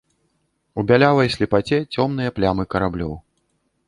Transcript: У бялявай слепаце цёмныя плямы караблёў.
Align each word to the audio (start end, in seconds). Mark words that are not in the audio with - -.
У 0.81 0.85
бялявай 0.91 1.29
слепаце 1.35 1.77
цёмныя 1.97 2.33
плямы 2.39 2.63
караблёў. 2.73 3.13